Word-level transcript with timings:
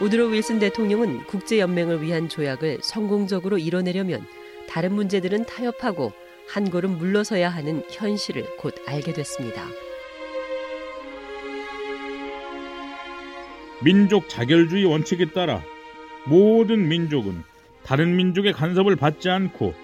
우드로 0.00 0.28
윌슨 0.28 0.58
대통령은 0.58 1.24
국제연맹을 1.24 2.00
위한 2.00 2.30
조약을 2.30 2.78
성공적으로 2.80 3.58
이뤄내려면 3.58 4.24
다른 4.66 4.94
문제들은 4.94 5.44
타협하고 5.44 6.12
한 6.48 6.70
걸음 6.70 6.96
물러서야 6.96 7.50
하는 7.50 7.82
현실을 7.90 8.56
곧 8.56 8.74
알게 8.86 9.12
됐습니다. 9.12 9.66
민족 13.84 14.28
자결주의 14.28 14.84
원칙에 14.84 15.26
따라 15.32 15.62
모든 16.26 16.88
민족은 16.88 17.42
다른 17.82 18.16
민족의 18.16 18.54
간섭을 18.54 18.96
받지 18.96 19.28
않고 19.28 19.74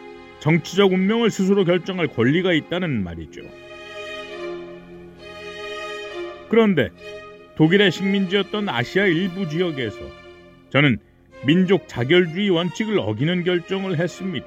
정치적 0.41 0.93
운명을 0.93 1.31
스스로 1.31 1.65
결정할 1.65 2.09
권리가 2.09 2.53
있다는 2.53 3.03
말이죠. 3.05 3.43
그런데 6.49 6.91
독일의 7.57 7.91
식민지였던 7.91 8.69
아시아 8.69 9.07
일부 9.07 9.49
지역에서 9.49 9.97
저는 10.69 10.99
민족 11.47 11.89
자결주의 11.89 12.51
원칙을 12.51 12.99
어기는 12.99 13.45
결정을 13.45 13.99
했습니다. 13.99 14.47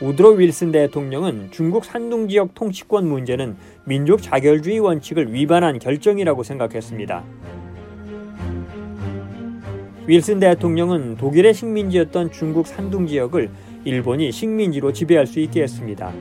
우드로 0.00 0.30
윌슨 0.34 0.70
대통령은 0.70 1.50
중국 1.50 1.84
산둥 1.84 2.28
지역 2.28 2.54
통치권 2.54 3.08
문제는 3.08 3.56
민족 3.84 4.22
자결주의 4.22 4.78
원칙을 4.78 5.32
위반한 5.32 5.80
결정이라고 5.80 6.44
생각했습니다. 6.44 7.24
윌슨 10.06 10.38
대통령은 10.38 11.16
독일의 11.16 11.54
식민지였던 11.54 12.30
중국 12.30 12.66
산둥 12.68 13.08
지역을 13.08 13.50
일본이 13.84 14.30
식민지로 14.30 14.92
지배할 14.92 15.26
수 15.26 15.40
있게 15.40 15.62
했습니다. 15.62 16.12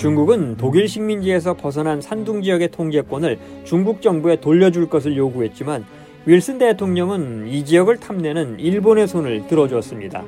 중국은 0.00 0.56
독일 0.56 0.88
식민지에서 0.88 1.52
벗어난 1.52 2.00
산둥 2.00 2.40
지역의 2.40 2.70
통제권을 2.70 3.38
중국 3.64 4.00
정부에 4.00 4.36
돌려줄 4.36 4.88
것을 4.88 5.14
요구했지만 5.14 5.84
윌슨 6.24 6.56
대통령은 6.56 7.48
이 7.48 7.62
지역을 7.66 7.98
탐내는 7.98 8.60
일본의 8.60 9.06
손을 9.06 9.46
들어주었습니다. 9.46 10.24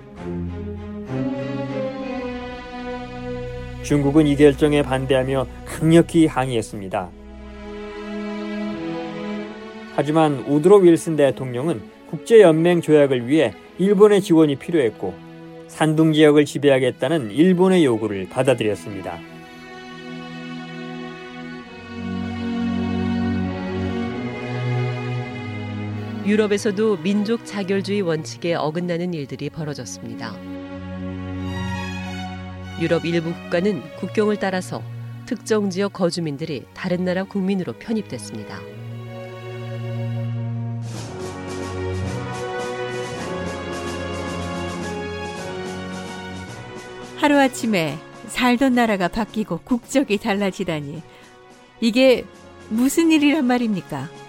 중국은 3.82 4.26
이 4.26 4.36
결정에 4.36 4.82
반대하며 4.82 5.46
강력히 5.64 6.26
항의했습니다. 6.26 7.08
하지만 9.96 10.44
우드로 10.48 10.80
윌슨 10.80 11.16
대통령은 11.16 11.80
국제연맹 12.10 12.82
조약을 12.82 13.26
위해 13.26 13.54
일본의 13.78 14.20
지원이 14.20 14.56
필요했고 14.56 15.14
산둥 15.68 16.12
지역을 16.12 16.44
지배하겠다는 16.44 17.30
일본의 17.30 17.86
요구를 17.86 18.28
받아들였습니다. 18.28 19.18
유럽에서도 26.24 26.98
민족 26.98 27.44
자결주의 27.44 28.00
원칙에 28.00 28.54
어긋나는 28.54 29.12
일들이 29.12 29.50
벌어졌습니다. 29.50 30.36
유럽 32.80 33.04
일부 33.04 33.32
국가는 33.34 33.82
국경을 33.96 34.36
따라서 34.36 34.82
특정 35.26 35.68
지역 35.68 35.92
거주민들이 35.92 36.64
다른 36.74 37.04
나라 37.04 37.24
국민으로 37.24 37.72
편입됐습니다. 37.72 38.60
하루아침에 47.16 47.98
살던 48.28 48.74
나라가 48.74 49.08
바뀌고 49.08 49.60
국적이 49.64 50.18
달라지다니 50.18 51.02
이게 51.80 52.24
무슨 52.68 53.10
일이란 53.10 53.44
말입니까? 53.44 54.21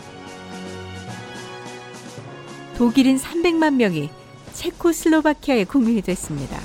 독일인 2.77 3.17
300만 3.17 3.75
명이 3.75 4.09
체코슬로바키아의 4.53 5.65
국민이 5.65 6.01
됐습니다. 6.01 6.59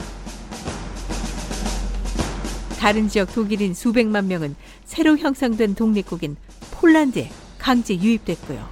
다른 2.78 3.08
지역 3.08 3.34
독일인 3.34 3.74
수백만 3.74 4.28
명은 4.28 4.56
새로 4.84 5.18
형성된 5.18 5.74
독립국인 5.74 6.36
폴란드에 6.72 7.30
강제 7.58 7.94
유입됐고요. 7.94 8.68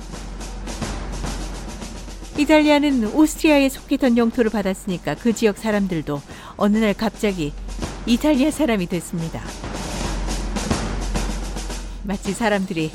이탈리아는 2.38 3.14
오스트리아에 3.14 3.68
속했던 3.68 4.16
영토를 4.16 4.50
받았으니까 4.50 5.16
그 5.16 5.32
지역 5.32 5.58
사람들도 5.58 6.22
어느 6.56 6.78
날 6.78 6.94
갑자기 6.94 7.52
이탈리아 8.06 8.50
사람이 8.50 8.86
됐습니다. 8.86 9.42
마치 12.04 12.32
사람들이 12.32 12.92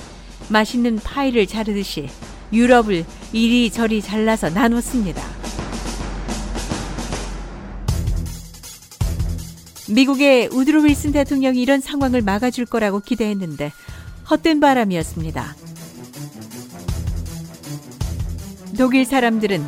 맛있는 0.50 1.00
파이를 1.04 1.46
자르듯이 1.46 2.10
유럽을 2.54 3.06
이리저리 3.34 4.02
잘라서 4.02 4.50
나눴습니다. 4.50 5.22
미국의 9.90 10.50
우드로 10.52 10.82
윌슨 10.82 11.12
대통령이 11.12 11.62
이런 11.62 11.82
상황을 11.82 12.22
막아줄 12.22 12.66
거라고 12.66 13.00
기대했는데 13.00 13.72
헛된 14.30 14.60
바람이었습니다. 14.60 15.56
독일 18.78 19.06
사람들은 19.06 19.64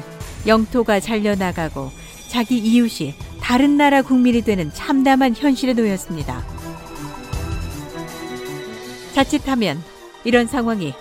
영토가 0.48 1.00
잘려나가고 1.00 1.92
자기 2.30 2.58
이웃이 2.58 3.16
다른 3.42 3.78
나라 3.78 4.02
국민이 4.02 4.42
되는 4.42 4.74
참담한 4.74 5.36
현실에 5.36 5.74
놓였습니다. 5.74 6.44
자칫하면 9.14 9.84
이런 10.24 10.48
상황이 10.48 10.94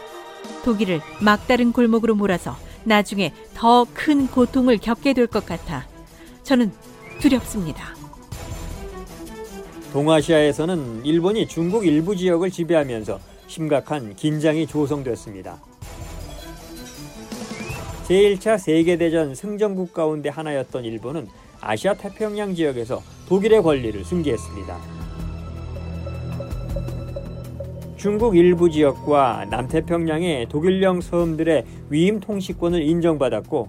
독일을 0.65 1.01
막다른 1.21 1.73
골목으로 1.73 2.15
몰아서 2.15 2.57
나중에 2.85 3.33
더 3.55 3.87
큰 3.95 4.27
고통을 4.27 4.79
겪게 4.79 5.13
될 5.13 5.27
것 5.27 5.47
같아 5.47 5.87
저는 6.43 6.73
두렵습니다. 7.21 7.95
동아시아에서는 9.93 11.05
일본이 11.05 11.47
중국 11.47 11.87
일부 11.87 12.17
지역을 12.17 12.51
지배하면서 12.51 13.21
심각한 13.47 14.17
긴장이 14.17 14.67
조성됐습니다. 14.67 15.61
제1차 18.09 18.59
세계대전 18.59 19.35
승전국 19.35 19.93
가운데 19.93 20.29
하나였던 20.29 20.85
일본은 20.85 21.29
아시아 21.61 21.95
태평양 21.95 22.55
지역에서 22.55 23.03
독일의 23.29 23.63
권리를 23.63 24.05
승계했습니다. 24.05 25.02
중국 28.03 28.37
일부 28.37 28.69
지역과 28.69 29.47
남태평양의 29.49 30.49
독일령 30.49 31.01
섬들의 31.01 31.65
위임 31.89 32.19
통치권을 32.19 32.83
인정받았고 32.83 33.69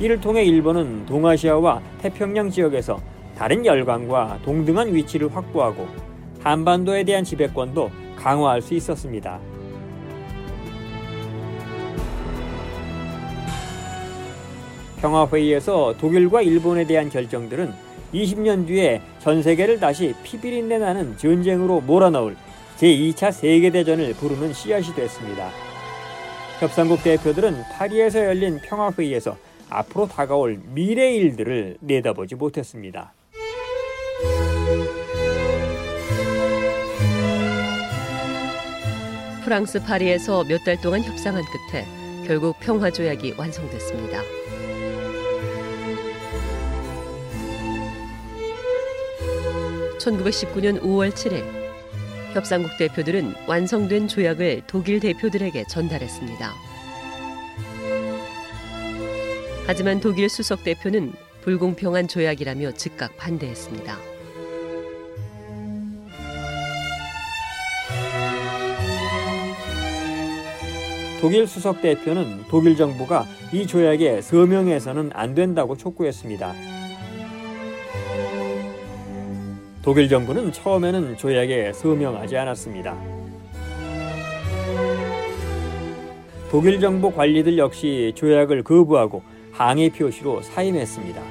이를 0.00 0.20
통해 0.20 0.44
일본은 0.44 1.06
동아시아와 1.06 1.80
태평양 2.02 2.50
지역에서 2.50 3.00
다른 3.34 3.64
열강과 3.64 4.40
동등한 4.44 4.94
위치를 4.94 5.34
확보하고 5.34 5.88
한반도에 6.40 7.04
대한 7.04 7.24
지배권도 7.24 7.90
강화할 8.16 8.60
수 8.60 8.74
있었습니다. 8.74 9.40
평화회의에서 15.00 15.94
독일과 15.96 16.42
일본에 16.42 16.84
대한 16.84 17.08
결정들은 17.08 17.72
20년 18.12 18.66
뒤에 18.66 19.00
전 19.20 19.42
세계를 19.42 19.80
다시 19.80 20.14
피비린내 20.22 20.76
나는 20.76 21.16
전쟁으로 21.16 21.80
몰아넣을 21.80 22.36
제2차 22.80 23.30
세계대전을 23.30 24.14
부르는 24.14 24.54
씨앗이 24.54 24.94
됐습니다. 24.94 25.50
협상국 26.60 27.02
대표들은 27.02 27.62
파리에서 27.72 28.24
열린 28.24 28.58
평화회의에서 28.60 29.36
앞으로 29.68 30.08
다가올 30.08 30.58
미래 30.72 31.14
일들을 31.14 31.76
내다보지 31.80 32.36
못했습니다. 32.36 33.12
프랑스 39.44 39.80
파리에서 39.82 40.44
몇 40.44 40.64
달 40.64 40.80
동안 40.80 41.02
협상한 41.02 41.42
끝에 41.44 41.84
결국 42.26 42.56
평화 42.60 42.90
조약이 42.90 43.34
완성됐습니다. 43.36 44.22
1919년 49.98 50.80
5월 50.80 51.10
7일 51.10 51.59
협상국 52.32 52.76
대표들은 52.78 53.34
완성된 53.48 54.06
조약을 54.06 54.62
독일 54.66 55.00
대표들에게 55.00 55.64
전달했습니다. 55.68 56.54
하지만 59.66 60.00
독일 60.00 60.28
수석 60.28 60.62
대표는 60.62 61.12
불공평한 61.42 62.06
조약이라며 62.06 62.72
즉각 62.72 63.16
반대했습니다. 63.16 63.96
독일 71.20 71.46
수석 71.46 71.82
대표는 71.82 72.44
독일 72.48 72.76
정부가 72.76 73.26
이 73.52 73.66
조약에 73.66 74.22
서명해서는 74.22 75.10
안 75.12 75.34
된다고 75.34 75.76
촉구했습니다. 75.76 76.54
독일 79.82 80.08
정부는 80.08 80.52
처음에는 80.52 81.16
조약에 81.16 81.72
서명하지 81.72 82.36
않았습니다. 82.36 82.94
독일 86.50 86.80
정부 86.80 87.12
관리들 87.12 87.56
역시 87.58 88.12
조약을 88.16 88.62
거부하고 88.64 89.22
항의 89.52 89.90
표시로 89.90 90.42
사임했습니다. 90.42 91.22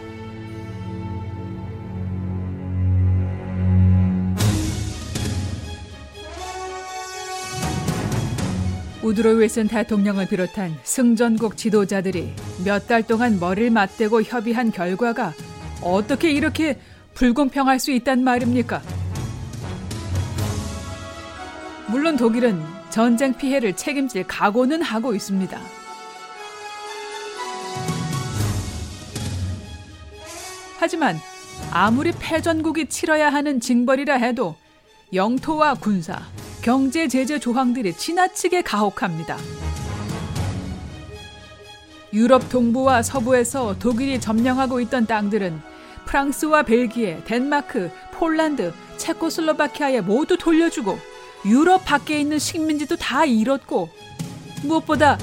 우드로 9.01 9.31
윌슨 9.37 9.67
대통령을 9.67 10.27
비롯한 10.27 10.73
승전국 10.83 11.55
지도자들이 11.57 12.33
몇 12.65 12.87
달 12.87 13.03
동안 13.03 13.39
머리를 13.39 13.69
맞대고 13.71 14.23
협의한 14.23 14.71
결과가 14.71 15.33
어떻게 15.81 16.31
이렇게 16.31 16.77
불공평할 17.19 17.79
수 17.79 17.91
있단 17.91 18.23
말입니까? 18.23 18.81
물론 21.89 22.15
독일은 22.15 22.57
전쟁 22.89 23.33
피해를 23.33 23.75
책임질 23.75 24.25
각오는 24.25 24.81
하고 24.81 25.13
있습니다. 25.13 25.59
하지만 30.77 31.17
아무리 31.71 32.13
패전국이 32.13 32.85
치러야 32.85 33.33
하는 33.33 33.59
징벌이라 33.59 34.15
해도 34.15 34.55
영토와 35.11 35.73
군사, 35.73 36.21
경제 36.61 37.09
제재 37.09 37.37
조항들이 37.37 37.97
지나치게 37.97 38.61
가혹합니다. 38.61 39.35
유럽 42.13 42.47
동부와 42.47 43.03
서부에서 43.03 43.77
독일이 43.77 44.21
점령하고 44.21 44.79
있던 44.79 45.05
땅들은 45.05 45.68
프랑스와 46.09 46.63
벨기에, 46.63 47.21
덴마크, 47.23 47.91
폴란드, 48.13 48.73
체코슬로바키아에 48.97 50.01
모두 50.01 50.37
돌려주고 50.37 50.97
유럽 51.45 51.85
밖에 51.85 52.19
있는 52.19 52.39
식민지도 52.39 52.95
다 52.95 53.25
잃었고 53.25 53.89
무엇보다 54.63 55.19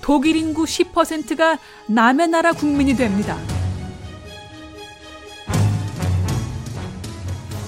독일 0.00 0.36
인구 0.36 0.64
10%가 0.64 1.58
남의 1.86 2.28
나라 2.28 2.52
국민이 2.52 2.96
됩니다. 2.96 3.36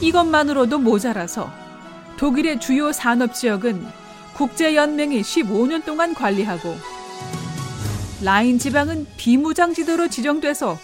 이것만으로도 0.01 0.79
모자라서 0.79 1.51
독일의 2.17 2.59
주요 2.59 2.91
산업 2.91 3.35
지역은 3.35 3.87
국제연맹이 4.35 5.21
15년 5.21 5.85
동안 5.85 6.15
관리하고 6.15 6.75
라인 8.23 8.59
지방은 8.59 9.07
비무장지대로 9.19 10.09
지정돼서 10.09 10.79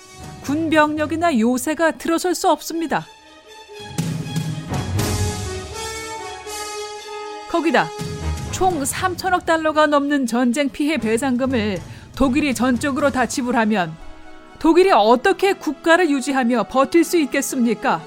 군 0.49 0.71
병력이나 0.71 1.39
요새가 1.39 1.91
들어설 1.91 2.35
수 2.35 2.49
없습니다. 2.49 3.05
거기다 7.51 7.87
총 8.51 8.83
3천억 8.83 9.45
달러가 9.45 9.87
넘는 9.87 10.25
전쟁 10.25 10.71
피해 10.71 10.97
배상금을 10.97 11.79
독일이 12.17 12.55
전적으로 12.55 13.11
다 13.11 13.27
지불하면 13.27 13.95
독일이 14.59 14.91
어떻게 14.91 15.53
국가를 15.53 16.09
유지하며 16.09 16.69
버틸 16.71 17.05
수 17.05 17.19
있겠습니까? 17.19 18.01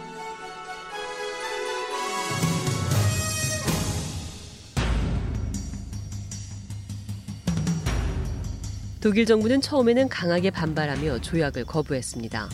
독일 9.02 9.26
정부는 9.26 9.62
처음에는 9.62 10.10
강하게 10.10 10.52
반발하며 10.52 11.22
조약을 11.22 11.66
거부했습니다. 11.66 12.48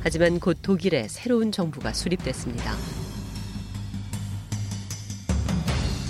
하지만 0.00 0.38
곧 0.38 0.58
독일에 0.60 1.08
새로운 1.08 1.50
정부가 1.50 1.94
수립됐습니다. 1.94 2.74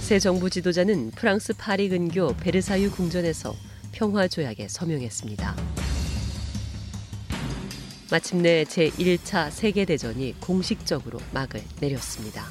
새 0.01 0.19
정부 0.19 0.51
지도자는 0.51 1.13
프랑스 1.13 1.53
파리 1.53 1.89
근교 1.89 2.35
베르사유 2.39 2.91
궁전에서 2.91 3.55
평화 3.93 4.27
조약에 4.27 4.67
서명했습니다. 4.67 5.55
마침내 8.11 8.65
제1차 8.65 9.53
세계 9.53 9.85
대전이 9.85 10.41
공식적으로 10.41 11.21
막을 11.33 11.63
내렸습니다. 11.81 12.47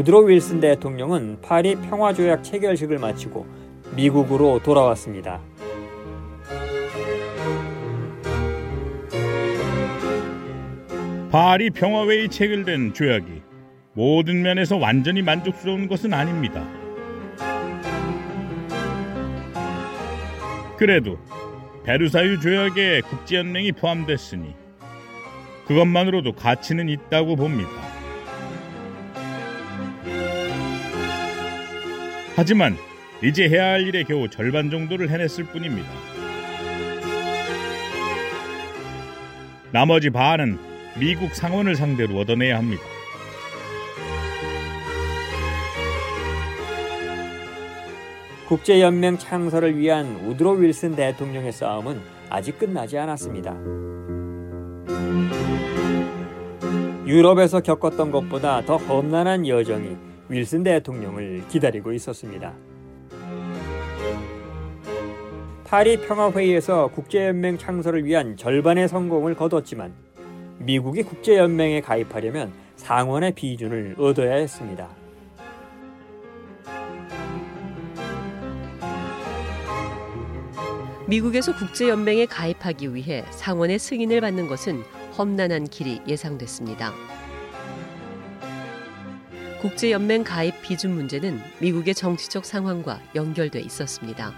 우드로 0.00 0.20
윌슨 0.20 0.60
대통령은 0.60 1.42
파리 1.42 1.74
평화조약 1.76 2.42
체결식을 2.42 2.98
마치고 2.98 3.46
미국으로 3.94 4.62
돌아왔습니다. 4.62 5.42
파리 11.30 11.68
평화회의 11.68 12.30
체결된 12.30 12.94
조약이 12.94 13.42
모든 13.92 14.40
면에서 14.40 14.78
완전히 14.78 15.20
만족스러운 15.20 15.86
것은 15.86 16.14
아닙니다. 16.14 16.66
그래도 20.78 21.18
베르사유 21.84 22.40
조약에 22.40 23.02
국제연맹이 23.02 23.72
포함됐으니 23.72 24.54
그것만으로도 25.66 26.32
가치는 26.32 26.88
있다고 26.88 27.36
봅니다. 27.36 27.89
하지만 32.40 32.74
이제 33.22 33.50
해야 33.50 33.72
할 33.72 33.86
일의 33.86 34.04
겨우 34.04 34.26
절반 34.26 34.70
정도를 34.70 35.10
해냈을 35.10 35.44
뿐입니다. 35.44 35.86
나머지 39.72 40.08
반은 40.08 40.58
미국 40.98 41.34
상원을 41.34 41.76
상대로 41.76 42.16
얻어내야 42.16 42.56
합니다. 42.56 42.82
국제연맹 48.48 49.18
창설을 49.18 49.76
위한 49.76 50.06
우드로 50.24 50.52
윌슨 50.52 50.96
대통령의 50.96 51.52
싸움은 51.52 52.00
아직 52.30 52.58
끝나지 52.58 52.96
않았습니다. 52.96 53.54
유럽에서 57.06 57.60
겪었던 57.60 58.10
것보다 58.10 58.64
더 58.64 58.78
험난한 58.78 59.46
여정이 59.46 60.09
윌슨 60.30 60.62
대통령을 60.62 61.42
기다리고 61.48 61.92
있었습니다. 61.92 62.54
파리 65.64 66.00
평화회의에서 66.00 66.88
국제연맹 66.88 67.58
창설을 67.58 68.04
위한 68.04 68.36
절반의 68.36 68.88
성공을 68.88 69.34
거뒀지만 69.34 69.92
미국이 70.58 71.02
국제연맹에 71.02 71.80
가입하려면 71.80 72.52
상원의 72.76 73.32
비준을 73.34 73.96
얻어야 73.98 74.36
했습니다. 74.36 74.88
미국에서 81.08 81.56
국제연맹에 81.56 82.26
가입하기 82.26 82.94
위해 82.94 83.24
상원의 83.30 83.80
승인을 83.80 84.20
받는 84.20 84.46
것은 84.46 84.82
험난한 85.18 85.64
길이 85.64 86.00
예상됐습니다. 86.06 86.92
국제연맹 89.60 90.24
가입 90.24 90.62
비준 90.62 90.94
문제는 90.94 91.38
미국의 91.60 91.94
정치적 91.94 92.46
상황과 92.46 92.98
연결돼 93.14 93.60
있었습니다. 93.60 94.32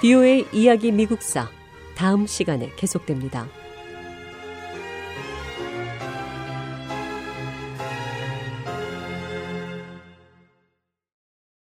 디오의 0.00 0.46
이야기 0.54 0.90
미국사 0.92 1.50
다음 1.94 2.26
시간에 2.26 2.72
계속됩니다. 2.76 3.46